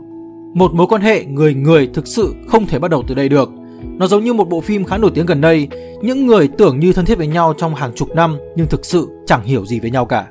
Một 0.53 0.73
mối 0.73 0.87
quan 0.87 1.01
hệ 1.01 1.25
người 1.25 1.53
người 1.53 1.89
thực 1.93 2.07
sự 2.07 2.35
không 2.47 2.65
thể 2.65 2.79
bắt 2.79 2.91
đầu 2.91 3.03
từ 3.07 3.15
đây 3.15 3.29
được. 3.29 3.49
Nó 3.83 4.07
giống 4.07 4.23
như 4.23 4.33
một 4.33 4.49
bộ 4.49 4.61
phim 4.61 4.85
khá 4.85 4.97
nổi 4.97 5.11
tiếng 5.15 5.25
gần 5.25 5.41
đây, 5.41 5.67
những 6.01 6.27
người 6.27 6.47
tưởng 6.47 6.79
như 6.79 6.93
thân 6.93 7.05
thiết 7.05 7.17
với 7.17 7.27
nhau 7.27 7.53
trong 7.57 7.75
hàng 7.75 7.93
chục 7.95 8.15
năm 8.15 8.37
nhưng 8.55 8.67
thực 8.67 8.85
sự 8.85 9.07
chẳng 9.25 9.43
hiểu 9.43 9.65
gì 9.65 9.79
với 9.79 9.91
nhau 9.91 10.05
cả. 10.05 10.27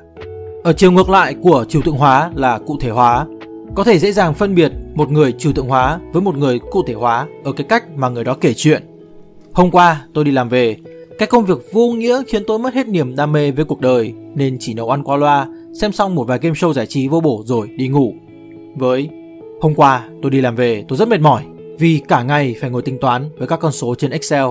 Ở 0.63 0.73
chiều 0.73 0.91
ngược 0.91 1.09
lại 1.09 1.35
của 1.41 1.65
trừu 1.69 1.81
tượng 1.81 1.97
hóa 1.97 2.31
là 2.35 2.59
cụ 2.59 2.77
thể 2.81 2.89
hóa, 2.89 3.25
có 3.75 3.83
thể 3.83 3.99
dễ 3.99 4.11
dàng 4.11 4.33
phân 4.33 4.55
biệt 4.55 4.71
một 4.95 5.11
người 5.11 5.31
trừu 5.31 5.53
tượng 5.53 5.67
hóa 5.67 5.99
với 6.13 6.21
một 6.21 6.37
người 6.37 6.59
cụ 6.59 6.83
thể 6.87 6.93
hóa 6.93 7.27
ở 7.43 7.51
cái 7.51 7.65
cách 7.69 7.83
mà 7.95 8.09
người 8.09 8.23
đó 8.23 8.37
kể 8.41 8.53
chuyện. 8.53 8.83
Hôm 9.53 9.71
qua 9.71 10.01
tôi 10.13 10.25
đi 10.25 10.31
làm 10.31 10.49
về, 10.49 10.75
cái 11.17 11.27
công 11.27 11.45
việc 11.45 11.73
vô 11.73 11.91
nghĩa 11.91 12.21
khiến 12.27 12.43
tôi 12.47 12.59
mất 12.59 12.73
hết 12.73 12.87
niềm 12.87 13.15
đam 13.15 13.31
mê 13.31 13.51
với 13.51 13.65
cuộc 13.65 13.81
đời 13.81 14.13
nên 14.35 14.57
chỉ 14.59 14.73
nấu 14.73 14.89
ăn 14.89 15.03
qua 15.03 15.17
loa, 15.17 15.47
xem 15.73 15.91
xong 15.91 16.15
một 16.15 16.23
vài 16.23 16.39
game 16.41 16.53
show 16.53 16.73
giải 16.73 16.85
trí 16.85 17.07
vô 17.07 17.21
bổ 17.21 17.43
rồi 17.45 17.69
đi 17.77 17.87
ngủ. 17.87 18.13
Với 18.75 19.09
hôm 19.61 19.75
qua 19.75 20.09
tôi 20.21 20.31
đi 20.31 20.41
làm 20.41 20.55
về 20.55 20.85
tôi 20.87 20.97
rất 20.97 21.07
mệt 21.07 21.21
mỏi 21.21 21.43
vì 21.79 22.01
cả 22.07 22.23
ngày 22.23 22.55
phải 22.61 22.69
ngồi 22.69 22.81
tính 22.81 22.97
toán 22.99 23.29
với 23.37 23.47
các 23.47 23.59
con 23.59 23.71
số 23.71 23.95
trên 23.95 24.11
Excel. 24.11 24.45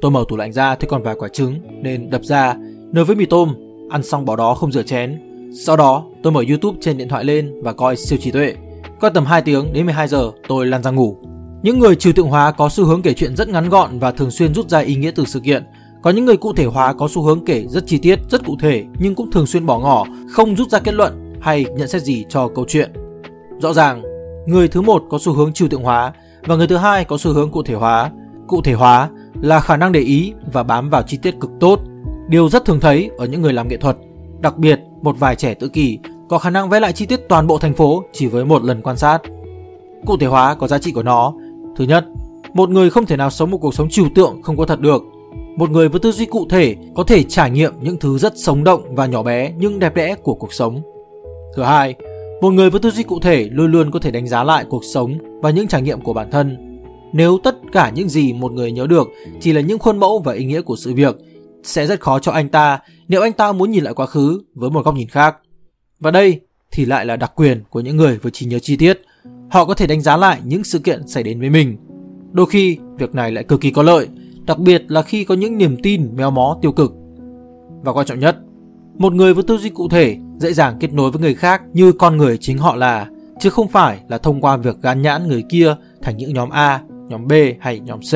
Tôi 0.00 0.10
mở 0.10 0.24
tủ 0.28 0.36
lạnh 0.36 0.52
ra 0.52 0.74
thấy 0.74 0.88
còn 0.88 1.02
vài 1.02 1.14
quả 1.18 1.28
trứng 1.28 1.54
nên 1.82 2.10
đập 2.10 2.24
ra 2.24 2.56
nồi 2.92 3.04
với 3.04 3.16
mì 3.16 3.26
tôm, 3.26 3.54
ăn 3.90 4.02
xong 4.02 4.24
bỏ 4.24 4.36
đó 4.36 4.54
không 4.54 4.72
rửa 4.72 4.82
chén. 4.82 5.20
Sau 5.66 5.76
đó 5.76 6.04
tôi 6.22 6.32
mở 6.32 6.44
YouTube 6.48 6.78
trên 6.80 6.98
điện 6.98 7.08
thoại 7.08 7.24
lên 7.24 7.62
và 7.62 7.72
coi 7.72 7.96
siêu 7.96 8.18
trí 8.22 8.30
tuệ. 8.30 8.54
Coi 9.00 9.10
tầm 9.10 9.24
2 9.24 9.42
tiếng 9.42 9.72
đến 9.72 9.84
12 9.84 10.08
giờ 10.08 10.30
tôi 10.48 10.66
lăn 10.66 10.82
ra 10.82 10.90
ngủ. 10.90 11.16
Những 11.62 11.78
người 11.78 11.96
trừu 11.96 12.12
tượng 12.12 12.26
hóa 12.26 12.52
có 12.52 12.68
xu 12.68 12.84
hướng 12.84 13.02
kể 13.02 13.14
chuyện 13.14 13.36
rất 13.36 13.48
ngắn 13.48 13.68
gọn 13.68 13.98
và 13.98 14.12
thường 14.12 14.30
xuyên 14.30 14.54
rút 14.54 14.68
ra 14.68 14.78
ý 14.78 14.94
nghĩa 14.94 15.10
từ 15.10 15.24
sự 15.24 15.40
kiện. 15.40 15.64
Có 16.04 16.10
những 16.10 16.24
người 16.24 16.36
cụ 16.36 16.52
thể 16.52 16.64
hóa 16.64 16.92
có 16.92 17.08
xu 17.10 17.22
hướng 17.22 17.44
kể 17.44 17.66
rất 17.68 17.86
chi 17.86 17.98
tiết, 17.98 18.20
rất 18.30 18.44
cụ 18.44 18.56
thể 18.60 18.84
nhưng 18.98 19.14
cũng 19.14 19.30
thường 19.30 19.46
xuyên 19.46 19.66
bỏ 19.66 19.78
ngỏ, 19.78 20.06
không 20.30 20.56
rút 20.56 20.70
ra 20.70 20.78
kết 20.78 20.94
luận 20.94 21.34
hay 21.40 21.64
nhận 21.76 21.88
xét 21.88 22.02
gì 22.02 22.24
cho 22.28 22.48
câu 22.48 22.64
chuyện. 22.68 22.92
Rõ 23.58 23.72
ràng, 23.72 24.02
người 24.46 24.68
thứ 24.68 24.80
một 24.82 25.02
có 25.10 25.18
xu 25.20 25.32
hướng 25.32 25.52
trừu 25.52 25.68
tượng 25.68 25.82
hóa 25.82 26.12
và 26.46 26.56
người 26.56 26.66
thứ 26.66 26.76
hai 26.76 27.04
có 27.04 27.18
xu 27.18 27.32
hướng 27.32 27.50
cụ 27.50 27.62
thể 27.62 27.74
hóa. 27.74 28.10
Cụ 28.46 28.62
thể 28.62 28.72
hóa 28.72 29.10
là 29.40 29.60
khả 29.60 29.76
năng 29.76 29.92
để 29.92 30.00
ý 30.00 30.32
và 30.52 30.62
bám 30.62 30.90
vào 30.90 31.02
chi 31.02 31.16
tiết 31.16 31.40
cực 31.40 31.50
tốt, 31.60 31.80
điều 32.28 32.48
rất 32.48 32.64
thường 32.64 32.80
thấy 32.80 33.10
ở 33.18 33.26
những 33.26 33.42
người 33.42 33.52
làm 33.52 33.68
nghệ 33.68 33.76
thuật. 33.76 33.96
Đặc 34.40 34.58
biệt, 34.58 34.80
một 35.02 35.18
vài 35.18 35.36
trẻ 35.36 35.54
tự 35.54 35.68
kỷ 35.68 35.98
có 36.28 36.38
khả 36.38 36.50
năng 36.50 36.68
vẽ 36.68 36.80
lại 36.80 36.92
chi 36.92 37.06
tiết 37.06 37.20
toàn 37.28 37.46
bộ 37.46 37.58
thành 37.58 37.74
phố 37.74 38.04
chỉ 38.12 38.26
với 38.26 38.44
một 38.44 38.64
lần 38.64 38.82
quan 38.82 38.96
sát. 38.96 39.18
Cụ 40.06 40.16
thể 40.16 40.26
hóa 40.26 40.54
có 40.54 40.66
giá 40.66 40.78
trị 40.78 40.92
của 40.92 41.02
nó. 41.02 41.32
Thứ 41.76 41.84
nhất, 41.84 42.04
một 42.54 42.70
người 42.70 42.90
không 42.90 43.06
thể 43.06 43.16
nào 43.16 43.30
sống 43.30 43.50
một 43.50 43.58
cuộc 43.58 43.74
sống 43.74 43.88
trừu 43.88 44.06
tượng 44.14 44.42
không 44.42 44.56
có 44.56 44.64
thật 44.66 44.80
được. 44.80 45.02
Một 45.56 45.70
người 45.70 45.88
với 45.88 46.00
tư 46.00 46.12
duy 46.12 46.26
cụ 46.26 46.46
thể 46.50 46.76
có 46.94 47.04
thể 47.04 47.22
trải 47.22 47.50
nghiệm 47.50 47.72
những 47.82 47.98
thứ 47.98 48.18
rất 48.18 48.38
sống 48.38 48.64
động 48.64 48.94
và 48.94 49.06
nhỏ 49.06 49.22
bé 49.22 49.52
nhưng 49.58 49.78
đẹp 49.78 49.94
đẽ 49.94 50.14
của 50.14 50.34
cuộc 50.34 50.52
sống. 50.52 50.82
Thứ 51.56 51.62
hai, 51.62 51.94
một 52.40 52.50
người 52.50 52.70
với 52.70 52.80
tư 52.80 52.90
duy 52.90 53.02
cụ 53.02 53.20
thể 53.20 53.48
luôn 53.52 53.72
luôn 53.72 53.90
có 53.90 53.98
thể 53.98 54.10
đánh 54.10 54.28
giá 54.28 54.44
lại 54.44 54.64
cuộc 54.68 54.84
sống 54.84 55.18
và 55.42 55.50
những 55.50 55.68
trải 55.68 55.82
nghiệm 55.82 56.00
của 56.00 56.12
bản 56.12 56.30
thân. 56.30 56.56
Nếu 57.12 57.38
tất 57.44 57.56
cả 57.72 57.92
những 57.94 58.08
gì 58.08 58.32
một 58.32 58.52
người 58.52 58.72
nhớ 58.72 58.86
được 58.86 59.08
chỉ 59.40 59.52
là 59.52 59.60
những 59.60 59.78
khuôn 59.78 59.98
mẫu 59.98 60.18
và 60.18 60.32
ý 60.32 60.44
nghĩa 60.44 60.60
của 60.60 60.76
sự 60.76 60.94
việc, 60.94 61.16
sẽ 61.62 61.86
rất 61.86 62.00
khó 62.00 62.18
cho 62.18 62.32
anh 62.32 62.48
ta 62.48 62.78
nếu 63.08 63.22
anh 63.22 63.32
ta 63.32 63.52
muốn 63.52 63.70
nhìn 63.70 63.84
lại 63.84 63.94
quá 63.94 64.06
khứ 64.06 64.42
với 64.54 64.70
một 64.70 64.84
góc 64.84 64.94
nhìn 64.94 65.08
khác. 65.08 65.36
Và 66.00 66.10
đây 66.10 66.40
thì 66.70 66.84
lại 66.84 67.06
là 67.06 67.16
đặc 67.16 67.32
quyền 67.36 67.62
của 67.70 67.80
những 67.80 67.96
người 67.96 68.18
với 68.22 68.32
trí 68.32 68.46
nhớ 68.46 68.58
chi 68.58 68.76
tiết. 68.76 69.00
Họ 69.50 69.64
có 69.64 69.74
thể 69.74 69.86
đánh 69.86 70.00
giá 70.00 70.16
lại 70.16 70.40
những 70.44 70.64
sự 70.64 70.78
kiện 70.78 71.08
xảy 71.08 71.22
đến 71.22 71.40
với 71.40 71.50
mình. 71.50 71.76
Đôi 72.32 72.46
khi, 72.46 72.78
việc 72.98 73.14
này 73.14 73.32
lại 73.32 73.44
cực 73.44 73.60
kỳ 73.60 73.70
có 73.70 73.82
lợi, 73.82 74.08
đặc 74.46 74.58
biệt 74.58 74.84
là 74.88 75.02
khi 75.02 75.24
có 75.24 75.34
những 75.34 75.58
niềm 75.58 75.76
tin 75.82 76.16
méo 76.16 76.30
mó 76.30 76.58
tiêu 76.62 76.72
cực. 76.72 76.92
Và 77.82 77.92
quan 77.92 78.06
trọng 78.06 78.18
nhất, 78.18 78.36
một 78.98 79.12
người 79.12 79.34
với 79.34 79.44
tư 79.44 79.58
duy 79.58 79.70
cụ 79.70 79.88
thể 79.88 80.16
dễ 80.38 80.52
dàng 80.52 80.76
kết 80.80 80.92
nối 80.92 81.10
với 81.10 81.22
người 81.22 81.34
khác 81.34 81.62
như 81.72 81.92
con 81.92 82.16
người 82.16 82.38
chính 82.38 82.58
họ 82.58 82.76
là, 82.76 83.06
chứ 83.40 83.50
không 83.50 83.68
phải 83.68 84.00
là 84.08 84.18
thông 84.18 84.40
qua 84.40 84.56
việc 84.56 84.82
gán 84.82 85.02
nhãn 85.02 85.28
người 85.28 85.44
kia 85.48 85.74
thành 86.02 86.16
những 86.16 86.34
nhóm 86.34 86.50
A, 86.50 86.80
nhóm 87.08 87.26
B 87.26 87.32
hay 87.60 87.80
nhóm 87.80 88.00
C. 88.00 88.12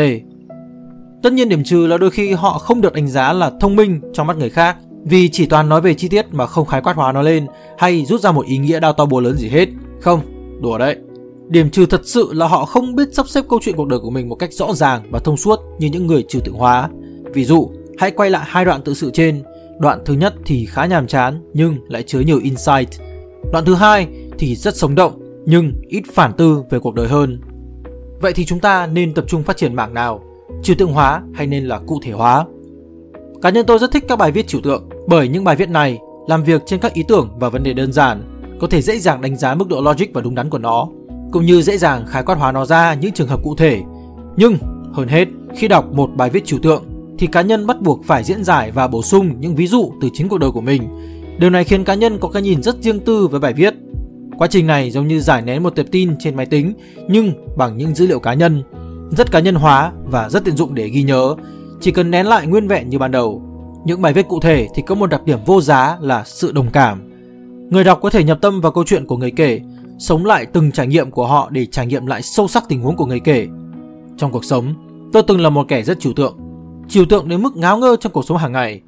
Tất 1.23 1.33
nhiên 1.33 1.49
điểm 1.49 1.65
trừ 1.65 1.87
là 1.87 1.99
đôi 1.99 2.11
khi 2.11 2.33
họ 2.33 2.59
không 2.59 2.81
được 2.81 2.95
đánh 2.95 3.09
giá 3.09 3.33
là 3.33 3.51
thông 3.61 3.77
minh 3.77 4.01
trong 4.13 4.27
mắt 4.27 4.37
người 4.37 4.51
khác 4.51 4.77
vì 5.05 5.29
chỉ 5.29 5.47
toàn 5.47 5.69
nói 5.69 5.81
về 5.81 5.95
chi 5.95 6.09
tiết 6.09 6.27
mà 6.35 6.47
không 6.47 6.67
khái 6.67 6.81
quát 6.81 6.97
hóa 6.97 7.13
nó 7.13 7.23
lên 7.23 7.47
hay 7.79 8.05
rút 8.05 8.21
ra 8.21 8.33
một 8.33 8.47
ý 8.47 8.59
nghĩa 8.59 8.81
đao 8.81 8.93
to 8.93 9.07
búa 9.07 9.21
lớn 9.21 9.37
gì 9.37 9.49
hết. 9.49 9.69
Không, 10.01 10.21
đùa 10.63 10.79
đấy. 10.79 10.97
Điểm 11.49 11.71
trừ 11.71 11.87
thật 11.87 12.01
sự 12.05 12.33
là 12.33 12.47
họ 12.47 12.65
không 12.65 12.95
biết 12.95 13.15
sắp 13.15 13.29
xếp 13.29 13.45
câu 13.49 13.59
chuyện 13.63 13.77
cuộc 13.77 13.89
đời 13.89 13.99
của 13.99 14.11
mình 14.11 14.29
một 14.29 14.35
cách 14.35 14.53
rõ 14.53 14.75
ràng 14.75 15.03
và 15.11 15.19
thông 15.19 15.37
suốt 15.37 15.61
như 15.79 15.89
những 15.89 16.07
người 16.07 16.25
trừ 16.29 16.41
tượng 16.41 16.55
hóa. 16.55 16.91
Ví 17.33 17.45
dụ, 17.45 17.71
hãy 17.99 18.11
quay 18.11 18.31
lại 18.31 18.45
hai 18.47 18.65
đoạn 18.65 18.83
tự 18.83 18.95
sự 18.95 19.11
trên. 19.11 19.43
Đoạn 19.79 20.03
thứ 20.05 20.15
nhất 20.15 20.35
thì 20.45 20.67
khá 20.67 20.87
nhàm 20.87 21.07
chán 21.07 21.43
nhưng 21.55 21.77
lại 21.89 22.03
chứa 22.03 22.21
nhiều 22.21 22.39
insight. 22.43 22.89
Đoạn 23.53 23.65
thứ 23.65 23.75
hai 23.75 24.09
thì 24.39 24.57
rất 24.57 24.77
sống 24.77 24.95
động 24.95 25.13
nhưng 25.47 25.73
ít 25.89 26.03
phản 26.13 26.33
tư 26.33 26.63
về 26.71 26.79
cuộc 26.79 26.95
đời 26.95 27.09
hơn. 27.09 27.41
Vậy 28.21 28.33
thì 28.33 28.45
chúng 28.45 28.61
ta 28.61 28.87
nên 28.87 29.15
tập 29.15 29.25
trung 29.29 29.43
phát 29.43 29.57
triển 29.57 29.75
mảng 29.75 29.95
nào? 29.95 30.23
Trừ 30.63 30.75
tượng 30.75 30.93
hóa 30.93 31.23
hay 31.35 31.47
nên 31.47 31.65
là 31.65 31.79
cụ 31.79 32.01
thể 32.03 32.13
hóa? 32.13 32.47
Cá 33.43 33.51
nhân 33.51 33.67
tôi 33.67 33.79
rất 33.79 33.91
thích 33.91 34.05
các 34.09 34.17
bài 34.17 34.33
viết 34.33 34.49
trừu 34.49 34.61
tượng 34.61 34.89
bởi 35.07 35.29
những 35.29 35.45
bài 35.45 35.57
viết 35.57 35.69
này 35.69 35.99
làm 36.27 36.45
việc 36.45 36.63
trên 36.67 36.81
các 36.81 36.93
ý 36.93 37.03
tưởng 37.09 37.29
và 37.41 37.49
vấn 37.49 37.63
đề 37.63 37.73
đơn 37.73 37.93
giản, 37.93 38.23
có 38.61 38.67
thể 38.67 38.83
dễ 38.83 38.99
dàng 38.99 39.21
đánh 39.21 39.37
giá 39.37 39.55
mức 39.55 39.69
độ 39.69 39.81
logic 39.81 40.07
và 40.15 40.21
đúng 40.21 40.35
đắn 40.35 40.51
của 40.51 40.59
nó, 40.59 40.89
cũng 41.33 41.47
như 41.47 41.63
dễ 41.63 41.79
dàng 41.79 42.07
khái 42.07 42.23
quát 42.23 42.35
hóa 42.39 42.53
nó 42.53 42.65
ra 42.65 42.95
những 42.95 43.13
trường 43.13 43.29
hợp 43.29 43.41
cụ 43.43 43.55
thể. 43.55 43.81
Nhưng 44.37 44.57
hơn 44.93 45.09
hết, 45.09 45.29
khi 45.57 45.69
đọc 45.69 45.93
một 45.93 46.11
bài 46.17 46.31
viết 46.31 46.45
trừu 46.45 46.59
tượng 46.59 46.85
thì 47.19 47.27
cá 47.27 47.43
nhân 47.43 47.67
bắt 47.67 47.81
buộc 47.81 48.05
phải 48.05 48.25
diễn 48.25 48.45
giải 48.45 48.71
và 48.71 48.89
bổ 48.89 49.03
sung 49.03 49.41
những 49.41 49.55
ví 49.55 49.67
dụ 49.67 49.93
từ 50.01 50.09
chính 50.13 50.29
cuộc 50.29 50.39
đời 50.39 50.51
của 50.51 50.61
mình. 50.61 50.83
Điều 51.39 51.51
này 51.51 51.65
khiến 51.65 51.85
cá 51.85 51.95
nhân 51.95 52.19
có 52.19 52.29
cái 52.29 52.43
nhìn 52.43 52.63
rất 52.63 52.83
riêng 52.83 53.01
tư 53.01 53.27
với 53.27 53.41
bài 53.41 53.53
viết. 53.53 53.75
Quá 54.39 54.49
trình 54.51 54.67
này 54.67 54.91
giống 54.91 55.09
như 55.09 55.21
giải 55.21 55.43
nén 55.43 55.63
một 55.63 55.71
tệp 55.71 55.87
tin 55.91 56.17
trên 56.19 56.37
máy 56.37 56.47
tính 56.47 56.75
nhưng 57.09 57.33
bằng 57.57 57.77
những 57.77 57.95
dữ 57.95 58.07
liệu 58.07 58.21
cá 58.21 58.35
nhân. 58.35 58.63
rất 59.17 59.31
cá 59.31 59.41
nhân 59.41 59.55
hóa 59.55 59.93
và 60.05 60.29
rất 60.29 60.45
tiện 60.45 60.57
dụng 60.57 60.75
để 60.75 60.89
ghi 60.89 61.03
nhớ, 61.03 61.35
chỉ 61.81 61.91
cần 61.91 62.11
nén 62.11 62.27
lại 62.27 62.47
nguyên 62.47 62.69
vẹn 62.69 62.89
như 62.89 62.99
ban 62.99 63.11
đầu. 63.11 63.43
Những 63.85 64.03
bài 64.03 64.13
viết 64.13 64.29
cụ 64.29 64.41
thể 64.41 64.69
thì 64.75 64.83
có 64.83 64.95
một 64.95 65.07
đặc 65.07 65.25
điểm 65.25 65.39
vô 65.47 65.61
giá 65.61 65.97
là 66.01 66.25
sự 66.25 66.53
đồng 66.53 66.71
cảm. 66.71 67.11
Người 67.71 67.85
đọc 67.85 67.99
có 68.03 68.11
thể 68.11 68.25
nhập 68.25 68.39
tâm 68.43 68.61
vào 68.61 68.73
câu 68.73 68.85
chuyện 68.85 69.07
của 69.07 69.17
người 69.17 69.31
kể, 69.31 69.61
sống 69.99 70.25
lại 70.25 70.47
từng 70.47 70.73
trải 70.73 70.87
nghiệm 70.87 71.11
của 71.11 71.27
họ 71.27 71.51
để 71.51 71.67
trải 71.67 71.87
nghiệm 71.87 72.07
lại 72.07 72.23
sâu 72.23 72.49
sắc 72.49 72.69
tình 72.69 72.83
huống 72.83 72.97
của 72.97 73.07
người 73.07 73.21
kể. 73.21 73.47
Trong 74.17 74.33
cuộc 74.33 74.45
sống, 74.45 74.75
tôi 75.13 75.23
từng 75.23 75.41
là 75.41 75.51
một 75.51 75.69
kẻ 75.69 75.83
rất 75.83 76.01
trừu 76.01 76.13
tượng, 76.13 76.37
trừu 76.89 77.05
tượng 77.05 77.29
đến 77.29 77.43
mức 77.43 77.57
ngáo 77.57 77.79
ngơ 77.79 77.97
trong 78.01 78.13
cuộc 78.13 78.25
sống 78.25 78.39
hàng 78.39 78.53
ngày, 78.53 78.81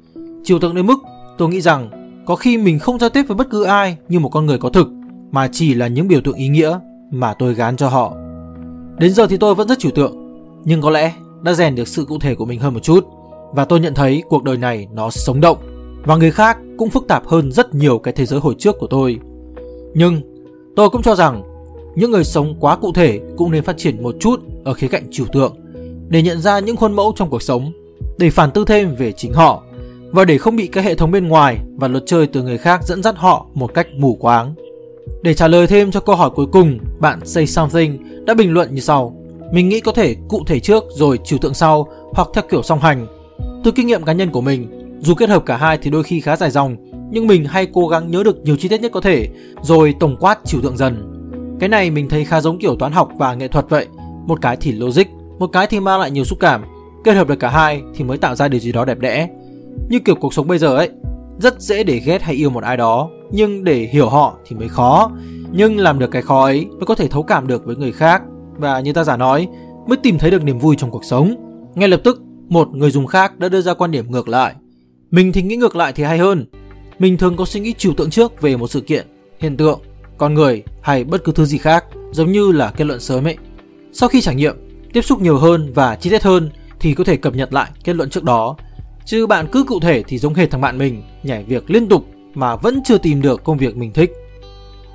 trừu 0.43 0.59
tượng 0.59 0.75
đến 0.75 0.87
mức 0.87 0.97
tôi 1.37 1.49
nghĩ 1.49 1.61
rằng 1.61 1.89
có 2.25 2.35
khi 2.35 2.57
mình 2.57 2.79
không 2.79 2.99
giao 2.99 3.09
tiếp 3.09 3.23
với 3.27 3.37
bất 3.37 3.49
cứ 3.49 3.63
ai 3.63 3.97
như 4.09 4.19
một 4.19 4.29
con 4.29 4.45
người 4.45 4.57
có 4.57 4.69
thực, 4.69 4.87
mà 5.31 5.47
chỉ 5.47 5.73
là 5.73 5.87
những 5.87 6.07
biểu 6.07 6.21
tượng 6.21 6.35
ý 6.35 6.47
nghĩa 6.47 6.79
mà 7.11 7.33
tôi 7.33 7.53
gán 7.53 7.77
cho 7.77 7.89
họ. 7.89 8.13
Đến 8.97 9.13
giờ 9.13 9.27
thì 9.27 9.37
tôi 9.37 9.55
vẫn 9.55 9.67
rất 9.67 9.79
trừu 9.79 9.91
tượng, 9.91 10.15
nhưng 10.63 10.81
có 10.81 10.89
lẽ 10.89 11.13
đã 11.41 11.53
rèn 11.53 11.75
được 11.75 11.87
sự 11.87 12.05
cụ 12.05 12.19
thể 12.19 12.35
của 12.35 12.45
mình 12.45 12.59
hơn 12.59 12.73
một 12.73 12.83
chút 12.83 13.07
và 13.53 13.65
tôi 13.65 13.79
nhận 13.79 13.93
thấy 13.93 14.23
cuộc 14.29 14.43
đời 14.43 14.57
này 14.57 14.87
nó 14.93 15.09
sống 15.09 15.41
động 15.41 15.57
và 16.05 16.15
người 16.15 16.31
khác 16.31 16.57
cũng 16.77 16.89
phức 16.89 17.07
tạp 17.07 17.27
hơn 17.27 17.51
rất 17.51 17.75
nhiều 17.75 17.99
cái 17.99 18.13
thế 18.13 18.25
giới 18.25 18.39
hồi 18.39 18.55
trước 18.57 18.75
của 18.79 18.87
tôi. 18.87 19.19
Nhưng 19.93 20.21
tôi 20.75 20.89
cũng 20.89 21.01
cho 21.01 21.15
rằng 21.15 21.43
những 21.95 22.11
người 22.11 22.23
sống 22.23 22.55
quá 22.59 22.75
cụ 22.75 22.91
thể 22.93 23.19
cũng 23.37 23.51
nên 23.51 23.63
phát 23.63 23.77
triển 23.77 24.03
một 24.03 24.15
chút 24.19 24.41
ở 24.63 24.73
khía 24.73 24.87
cạnh 24.87 25.03
trừu 25.11 25.27
tượng 25.31 25.55
để 26.11 26.21
nhận 26.21 26.41
ra 26.41 26.59
những 26.59 26.75
khuôn 26.75 26.93
mẫu 26.93 27.13
trong 27.15 27.29
cuộc 27.29 27.41
sống, 27.41 27.71
để 28.17 28.29
phản 28.29 28.51
tư 28.51 28.65
thêm 28.67 28.95
về 28.95 29.11
chính 29.11 29.33
họ 29.33 29.63
và 30.11 30.25
để 30.25 30.37
không 30.37 30.55
bị 30.55 30.67
các 30.67 30.85
hệ 30.85 30.95
thống 30.95 31.11
bên 31.11 31.27
ngoài 31.27 31.57
và 31.75 31.87
luật 31.87 32.03
chơi 32.05 32.27
từ 32.27 32.43
người 32.43 32.57
khác 32.57 32.83
dẫn 32.83 33.03
dắt 33.03 33.15
họ 33.17 33.45
một 33.53 33.73
cách 33.73 33.87
mù 33.97 34.15
quáng. 34.15 34.53
Để 35.21 35.33
trả 35.33 35.47
lời 35.47 35.67
thêm 35.67 35.91
cho 35.91 35.99
câu 35.99 36.15
hỏi 36.15 36.29
cuối 36.29 36.45
cùng, 36.51 36.79
bạn 36.99 37.19
Say 37.25 37.47
Something 37.47 38.25
đã 38.25 38.33
bình 38.33 38.53
luận 38.53 38.75
như 38.75 38.81
sau. 38.81 39.15
Mình 39.53 39.69
nghĩ 39.69 39.79
có 39.79 39.91
thể 39.91 40.15
cụ 40.29 40.43
thể 40.47 40.59
trước 40.59 40.83
rồi 40.89 41.19
trừu 41.23 41.39
tượng 41.39 41.53
sau 41.53 41.87
hoặc 42.13 42.27
theo 42.33 42.43
kiểu 42.49 42.63
song 42.63 42.79
hành. 42.79 43.07
Từ 43.63 43.71
kinh 43.71 43.87
nghiệm 43.87 44.03
cá 44.03 44.13
nhân 44.13 44.29
của 44.29 44.41
mình, 44.41 44.67
dù 44.99 45.13
kết 45.13 45.29
hợp 45.29 45.45
cả 45.45 45.57
hai 45.57 45.77
thì 45.77 45.91
đôi 45.91 46.03
khi 46.03 46.21
khá 46.21 46.35
dài 46.35 46.51
dòng, 46.51 46.75
nhưng 47.11 47.27
mình 47.27 47.45
hay 47.45 47.67
cố 47.73 47.87
gắng 47.87 48.11
nhớ 48.11 48.23
được 48.23 48.43
nhiều 48.43 48.55
chi 48.55 48.67
tiết 48.67 48.81
nhất 48.81 48.91
có 48.91 49.01
thể, 49.01 49.27
rồi 49.61 49.93
tổng 49.99 50.17
quát 50.19 50.39
trừu 50.45 50.61
tượng 50.61 50.77
dần. 50.77 51.07
Cái 51.59 51.69
này 51.69 51.91
mình 51.91 52.09
thấy 52.09 52.25
khá 52.25 52.41
giống 52.41 52.59
kiểu 52.59 52.75
toán 52.75 52.91
học 52.91 53.09
và 53.17 53.33
nghệ 53.33 53.47
thuật 53.47 53.65
vậy, 53.69 53.87
một 54.27 54.41
cái 54.41 54.57
thì 54.61 54.71
logic, 54.71 55.05
một 55.39 55.47
cái 55.47 55.67
thì 55.67 55.79
mang 55.79 55.99
lại 55.99 56.11
nhiều 56.11 56.23
xúc 56.23 56.39
cảm, 56.39 56.61
kết 57.03 57.13
hợp 57.13 57.27
được 57.27 57.39
cả 57.39 57.49
hai 57.49 57.81
thì 57.95 58.03
mới 58.03 58.17
tạo 58.17 58.35
ra 58.35 58.47
điều 58.47 58.59
gì 58.59 58.71
đó 58.71 58.85
đẹp 58.85 58.99
đẽ. 58.99 59.29
Như 59.89 59.99
kiểu 59.99 60.15
cuộc 60.15 60.33
sống 60.33 60.47
bây 60.47 60.57
giờ 60.57 60.75
ấy, 60.75 60.89
rất 61.39 61.61
dễ 61.61 61.83
để 61.83 62.01
ghét 62.05 62.21
hay 62.21 62.35
yêu 62.35 62.49
một 62.49 62.63
ai 62.63 62.77
đó, 62.77 63.09
nhưng 63.31 63.63
để 63.63 63.89
hiểu 63.91 64.09
họ 64.09 64.37
thì 64.45 64.55
mới 64.55 64.67
khó. 64.67 65.11
Nhưng 65.51 65.77
làm 65.77 65.99
được 65.99 66.11
cái 66.11 66.21
khó 66.21 66.43
ấy 66.43 66.65
mới 66.65 66.85
có 66.85 66.95
thể 66.95 67.07
thấu 67.07 67.23
cảm 67.23 67.47
được 67.47 67.65
với 67.65 67.75
người 67.75 67.91
khác 67.91 68.21
và 68.57 68.79
như 68.79 68.93
ta 68.93 69.03
giả 69.03 69.17
nói, 69.17 69.47
mới 69.87 69.97
tìm 69.97 70.17
thấy 70.17 70.31
được 70.31 70.43
niềm 70.43 70.59
vui 70.59 70.75
trong 70.75 70.91
cuộc 70.91 71.05
sống. 71.05 71.35
Ngay 71.75 71.89
lập 71.89 72.01
tức, 72.03 72.21
một 72.49 72.67
người 72.73 72.91
dùng 72.91 73.05
khác 73.05 73.39
đã 73.39 73.49
đưa 73.49 73.61
ra 73.61 73.73
quan 73.73 73.91
điểm 73.91 74.11
ngược 74.11 74.27
lại. 74.27 74.55
Mình 75.11 75.31
thì 75.31 75.41
nghĩ 75.41 75.55
ngược 75.55 75.75
lại 75.75 75.93
thì 75.93 76.03
hay 76.03 76.17
hơn. 76.17 76.45
Mình 77.01 77.17
thường 77.17 77.35
có 77.35 77.45
suy 77.45 77.59
nghĩ 77.59 77.73
trừu 77.77 77.93
tượng 77.93 78.09
trước 78.09 78.41
về 78.41 78.57
một 78.57 78.67
sự 78.67 78.81
kiện, 78.81 79.07
hiện 79.39 79.57
tượng, 79.57 79.79
con 80.17 80.33
người 80.33 80.63
hay 80.81 81.03
bất 81.03 81.23
cứ 81.23 81.31
thứ 81.31 81.45
gì 81.45 81.57
khác, 81.57 81.85
giống 82.11 82.31
như 82.31 82.51
là 82.51 82.71
kết 82.71 82.85
luận 82.85 82.99
sớm 82.99 83.27
ấy. 83.27 83.37
Sau 83.93 84.09
khi 84.09 84.21
trải 84.21 84.35
nghiệm, 84.35 84.55
tiếp 84.93 85.01
xúc 85.01 85.21
nhiều 85.21 85.37
hơn 85.37 85.71
và 85.73 85.95
chi 85.95 86.09
tiết 86.09 86.23
hơn 86.23 86.49
thì 86.79 86.93
có 86.93 87.03
thể 87.03 87.17
cập 87.17 87.35
nhật 87.35 87.53
lại 87.53 87.69
kết 87.83 87.95
luận 87.95 88.09
trước 88.09 88.23
đó. 88.23 88.55
Chứ 89.05 89.27
bạn 89.27 89.47
cứ 89.51 89.63
cụ 89.63 89.79
thể 89.79 90.03
thì 90.03 90.17
giống 90.17 90.33
hệt 90.33 90.51
thằng 90.51 90.61
bạn 90.61 90.77
mình, 90.77 91.03
nhảy 91.23 91.43
việc 91.43 91.69
liên 91.71 91.89
tục 91.89 92.05
mà 92.33 92.55
vẫn 92.55 92.81
chưa 92.85 92.97
tìm 92.97 93.21
được 93.21 93.43
công 93.43 93.57
việc 93.57 93.77
mình 93.77 93.93
thích. 93.93 94.11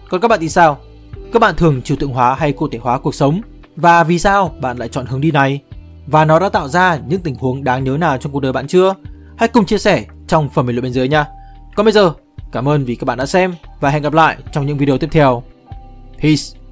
Còn 0.08 0.20
các 0.20 0.28
bạn 0.28 0.40
thì 0.40 0.48
sao? 0.48 0.78
Các 1.32 1.38
bạn 1.38 1.56
thường 1.56 1.82
trừu 1.82 1.96
tượng 1.96 2.12
hóa 2.12 2.34
hay 2.34 2.52
cụ 2.52 2.68
thể 2.68 2.78
hóa 2.78 2.98
cuộc 2.98 3.14
sống? 3.14 3.40
Và 3.76 4.04
vì 4.04 4.18
sao 4.18 4.54
bạn 4.60 4.78
lại 4.78 4.88
chọn 4.88 5.06
hướng 5.06 5.20
đi 5.20 5.30
này? 5.30 5.60
Và 6.06 6.24
nó 6.24 6.38
đã 6.38 6.48
tạo 6.48 6.68
ra 6.68 6.98
những 7.08 7.20
tình 7.20 7.34
huống 7.34 7.64
đáng 7.64 7.84
nhớ 7.84 7.96
nào 8.00 8.18
trong 8.18 8.32
cuộc 8.32 8.40
đời 8.40 8.52
bạn 8.52 8.66
chưa? 8.66 8.94
Hãy 9.36 9.48
cùng 9.48 9.66
chia 9.66 9.78
sẻ 9.78 10.04
trong 10.26 10.48
phần 10.48 10.66
bình 10.66 10.76
luận 10.76 10.82
bên 10.82 10.92
dưới 10.92 11.08
nha. 11.08 11.26
Còn 11.76 11.86
bây 11.86 11.92
giờ, 11.92 12.12
cảm 12.52 12.68
ơn 12.68 12.84
vì 12.84 12.94
các 12.94 13.04
bạn 13.04 13.18
đã 13.18 13.26
xem 13.26 13.54
và 13.80 13.90
hẹn 13.90 14.02
gặp 14.02 14.12
lại 14.12 14.36
trong 14.52 14.66
những 14.66 14.78
video 14.78 14.98
tiếp 14.98 15.08
theo. 15.12 15.42
Peace! 16.22 16.65